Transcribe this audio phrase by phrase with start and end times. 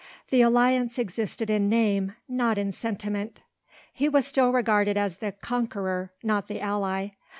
[0.31, 3.41] The alliance existed in name, not in sentiment.
[3.93, 7.09] He was still regarded as the conqueror, not the ally.